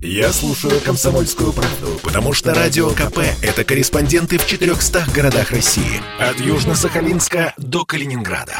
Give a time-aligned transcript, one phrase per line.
[0.00, 6.00] Я слушаю «Комсомольскую правду», потому что «Радио КП»— это корреспонденты в 400 городах России.
[6.20, 8.56] От Южно-Сахалинска до Калининграда.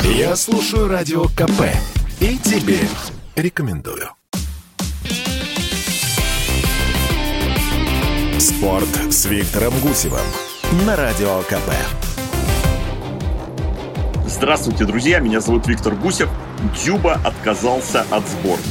[0.00, 1.62] Я слушаю «Радио КП»
[2.18, 2.80] и тебе
[3.36, 4.10] рекомендую.
[8.40, 10.26] Спорт с Виктором Гусевым
[10.86, 11.70] на Радио КП.
[14.26, 16.28] Здравствуйте, друзья, меня зовут Виктор Гусев.
[16.84, 18.64] Дюба отказался от сборной.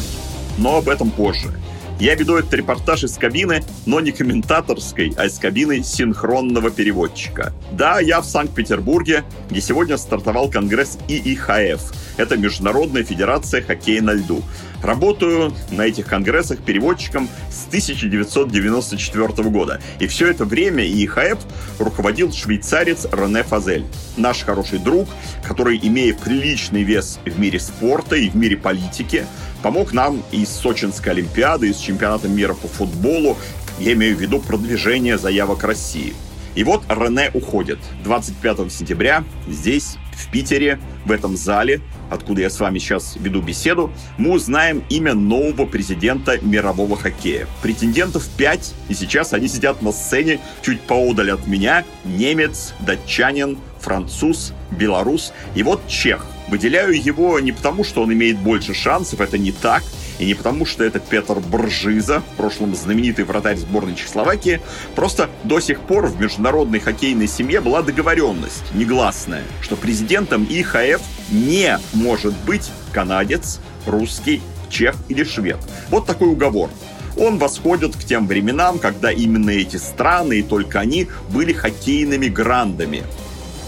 [0.58, 1.59] Но об этом позже.
[2.00, 7.52] Я веду этот репортаж из кабины, но не комментаторской, а из кабины синхронного переводчика.
[7.74, 11.82] Да, я в Санкт-Петербурге, где сегодня стартовал конгресс ИИХФ.
[12.16, 14.42] Это Международная Федерация Хоккея на льду.
[14.82, 19.82] Работаю на этих конгрессах переводчиком с 1994 года.
[20.00, 21.38] И все это время ИИХФ
[21.80, 23.86] руководил швейцарец Рене Фазель.
[24.16, 25.10] Наш хороший друг,
[25.46, 29.26] который, имея приличный вес в мире спорта и в мире политики,
[29.62, 33.38] помог нам из Сочинской Олимпиады, из чемпионата мира по футболу,
[33.80, 36.14] я имею в виду продвижение заявок России.
[36.56, 37.80] И вот Рене уходит.
[38.04, 43.92] 25 сентября здесь, в Питере, в этом зале, откуда я с вами сейчас веду беседу,
[44.18, 47.48] мы узнаем имя нового президента мирового хоккея.
[47.62, 51.86] Претендентов 5, и сейчас они сидят на сцене чуть поодаль от меня.
[52.04, 58.74] Немец, датчанин, француз, белорус и вот чех– Выделяю его не потому, что он имеет больше
[58.74, 59.84] шансов, это не так,
[60.18, 64.60] и не потому, что это Петр Бржиза, в прошлом знаменитый вратарь сборной Чехословакии,
[64.96, 71.80] просто до сих пор в международной хоккейной семье была договоренность, негласная, что президентом ИХФ не
[71.94, 75.58] может быть канадец, русский, чех или швед.
[75.90, 76.70] Вот такой уговор.
[77.16, 83.04] Он восходит к тем временам, когда именно эти страны и только они были хоккейными грандами.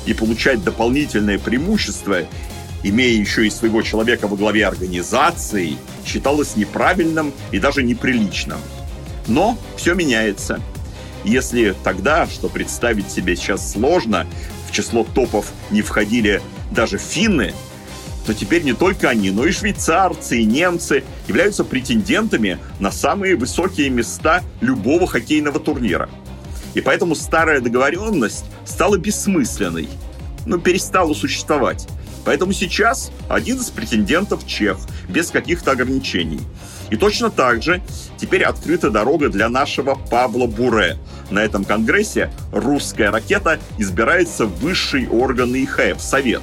[0.06, 2.22] И получать дополнительное преимущество
[2.84, 8.60] имея еще и своего человека во главе организации, считалось неправильным и даже неприличным.
[9.28, 10.60] Но все меняется.
[11.24, 14.26] Если тогда, что представить себе сейчас сложно,
[14.68, 17.54] в число топов не входили даже финны,
[18.26, 23.90] то теперь не только они, но и швейцарцы, и немцы являются претендентами на самые высокие
[23.90, 26.10] места любого хоккейного турнира.
[26.74, 29.90] И поэтому старая договоренность стала бессмысленной,
[30.46, 31.88] ну, перестала существовать.
[32.26, 34.78] Поэтому сейчас один из претендентов чех,
[35.08, 36.42] без каких-то ограничений.
[36.90, 37.82] И точно так же
[38.18, 40.98] теперь открыта дорога для нашего Павла Буре.
[41.30, 46.42] На этом конгрессе русская ракета избирается в высший орган ИХФ, Совет.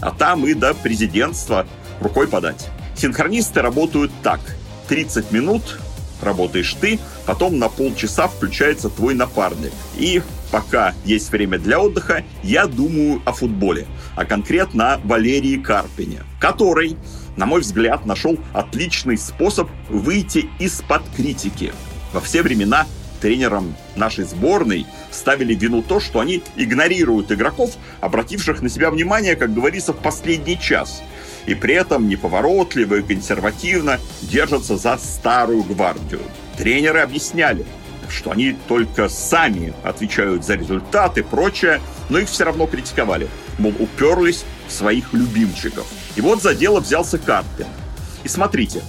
[0.00, 1.66] А там и до президентства
[2.00, 2.68] рукой подать.
[2.96, 4.40] Синхронисты работают так.
[4.88, 5.78] 30 минут
[6.22, 9.72] работаешь ты, потом на полчаса включается твой напарник.
[9.96, 16.20] И пока есть время для отдыха, я думаю о футболе, а конкретно о Валерии Карпине,
[16.38, 16.96] который,
[17.36, 21.72] на мой взгляд, нашел отличный способ выйти из-под критики.
[22.12, 22.86] Во все времена
[23.20, 29.54] тренерам нашей сборной ставили вину то, что они игнорируют игроков, обративших на себя внимание, как
[29.54, 31.02] говорится, в последний час.
[31.46, 36.20] И при этом неповоротливо и консервативно держатся за старую гвардию.
[36.56, 37.64] Тренеры объясняли,
[38.10, 43.28] что они только сами отвечают за результаты и прочее, но их все равно критиковали.
[43.58, 45.86] Мол, уперлись в своих любимчиков.
[46.16, 47.66] И вот за дело взялся Карпин.
[48.24, 48.82] И смотрите,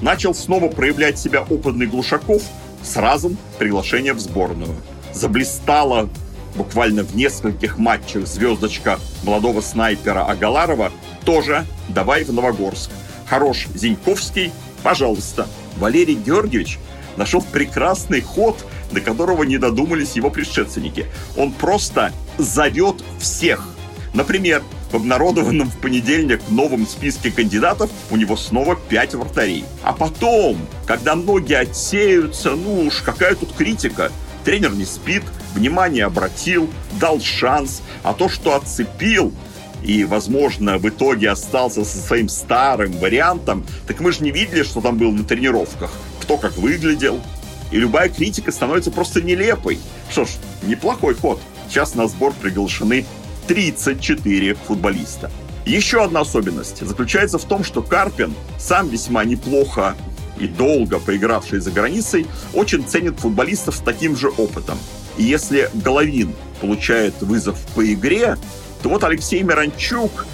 [0.00, 2.42] начал снова проявлять себя опытный Глушаков,
[2.82, 4.74] сразу приглашение в сборную.
[5.12, 6.08] Заблистала
[6.54, 10.92] буквально в нескольких матчах звездочка молодого снайпера Агаларова
[11.24, 12.90] тоже давай в Новогорск.
[13.26, 14.52] Хорош Зиньковский,
[14.82, 15.46] пожалуйста.
[15.76, 16.78] Валерий Георгиевич
[17.18, 21.06] нашел прекрасный ход, до которого не додумались его предшественники.
[21.36, 23.68] Он просто зовет всех.
[24.14, 29.64] Например, в обнародованном в понедельник новом списке кандидатов у него снова пять вратарей.
[29.82, 34.10] А потом, когда многие отсеются, ну уж какая тут критика,
[34.44, 35.24] тренер не спит,
[35.54, 39.34] внимание обратил, дал шанс, а то, что отцепил,
[39.82, 44.80] и, возможно, в итоге остался со своим старым вариантом, так мы же не видели, что
[44.80, 45.92] там было на тренировках,
[46.28, 47.22] кто как выглядел.
[47.70, 49.78] И любая критика становится просто нелепой.
[50.10, 50.28] Что ж,
[50.62, 51.40] неплохой ход.
[51.70, 53.06] Сейчас на сбор приглашены
[53.46, 55.30] 34 футболиста.
[55.64, 59.96] Еще одна особенность заключается в том, что Карпин, сам весьма неплохо
[60.38, 64.78] и долго поигравший за границей, очень ценит футболистов с таким же опытом.
[65.16, 68.36] И если Головин получает вызов по игре,
[68.82, 70.26] то вот Алексей Миранчук,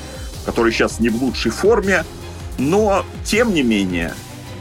[0.44, 2.05] который сейчас не в лучшей форме,
[2.58, 4.12] но тем не менее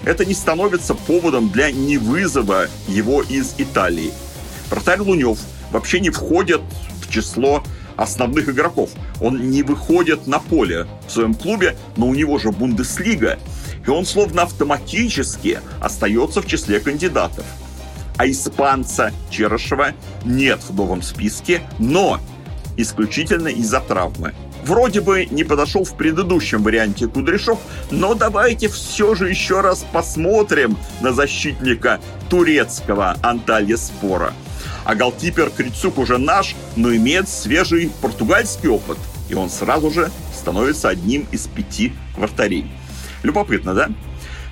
[0.05, 4.11] это не становится поводом для невызова его из Италии.
[4.69, 5.39] Вратарь Лунев
[5.71, 6.61] вообще не входит
[7.01, 7.63] в число
[7.95, 8.89] основных игроков.
[9.21, 13.39] Он не выходит на поле в своем клубе, но у него же Бундеслига.
[13.85, 17.45] и он словно автоматически остается в числе кандидатов.
[18.17, 22.19] А испанца Черышева нет в новом списке, но
[22.77, 24.33] исключительно из-за травмы.
[24.65, 27.59] Вроде бы не подошел в предыдущем варианте Кудряшов,
[27.91, 31.99] но давайте все же еще раз посмотрим на защитника
[32.29, 34.33] турецкого Анталья Спора.
[34.85, 38.97] А голкипер Крицук уже наш, но имеет свежий португальский опыт,
[39.29, 42.65] и он сразу же становится одним из пяти вратарей.
[43.21, 43.89] Любопытно, да?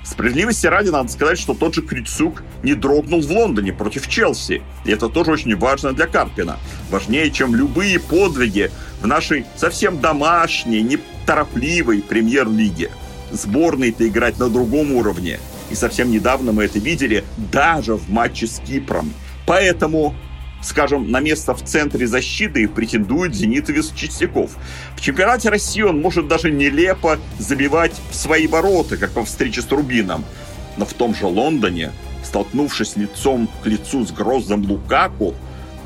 [0.04, 4.62] Справедливости ради надо сказать, что тот же Крицук не дрогнул в Лондоне против Челси.
[4.84, 6.58] И это тоже очень важно для Карпина.
[6.90, 8.70] Важнее, чем любые подвиги
[9.00, 12.90] в нашей совсем домашней, неторопливой премьер-лиге.
[13.30, 15.38] Сборной-то играть на другом уровне.
[15.70, 19.12] И совсем недавно мы это видели даже в матче с Кипром.
[19.46, 20.14] Поэтому
[20.62, 24.52] скажем, на место в центре защиты претендует зенитовец Чистяков.
[24.96, 29.70] В чемпионате России он может даже нелепо забивать в свои ворота, как во встрече с
[29.70, 30.24] Рубином.
[30.76, 31.92] Но в том же Лондоне,
[32.24, 35.34] столкнувшись лицом к лицу с грозным Лукаку,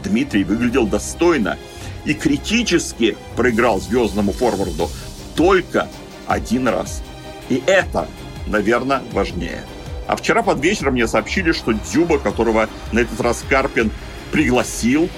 [0.05, 1.58] Дмитрий выглядел достойно
[2.05, 4.88] и критически проиграл звездному форварду
[5.34, 5.88] только
[6.26, 7.02] один раз.
[7.49, 8.08] И это,
[8.46, 9.62] наверное, важнее.
[10.06, 13.90] А вчера под вечером мне сообщили, что Дзюба, которого на этот раз Карпин
[14.37, 15.09] пригласил,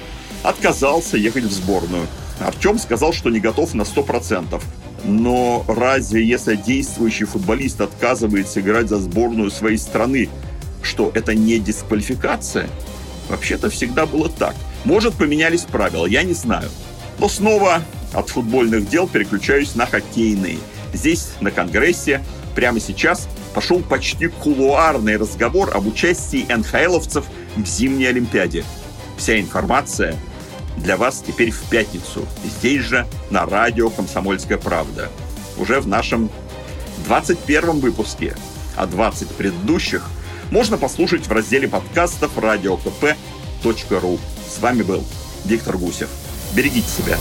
[0.44, 2.06] отказался ехать в сборную.
[2.38, 4.62] Артем сказал, что не готов на 100%.
[5.02, 10.28] Но разве если действующий футболист отказывается играть за сборную своей страны,
[10.82, 12.68] что это не дисквалификация?
[13.28, 14.54] Вообще-то всегда было так.
[14.84, 16.70] Может, поменялись правила, я не знаю.
[17.18, 17.82] Но снова
[18.12, 20.58] от футбольных дел переключаюсь на хоккейные.
[20.94, 22.22] Здесь, на Конгрессе,
[22.54, 27.24] прямо сейчас пошел почти кулуарный разговор об участии НХЛовцев
[27.56, 28.64] в зимней Олимпиаде.
[29.18, 30.16] Вся информация
[30.76, 32.26] для вас теперь в пятницу.
[32.44, 35.10] Здесь же на радио «Комсомольская правда».
[35.58, 36.30] Уже в нашем
[37.06, 38.36] 21 выпуске,
[38.76, 40.08] а 20 предыдущих
[40.50, 44.18] можно послушать в разделе подкастов радиокп.ру.
[44.48, 45.04] С вами был
[45.44, 46.08] Виктор Гусев.
[46.54, 47.18] Берегите себя.